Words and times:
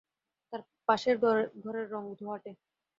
তার 0.53 0.61
পাশের 0.87 1.15
ঘরের 1.63 1.85
রঙ 1.91 2.03
ধোঁয়াটে। 2.19 2.51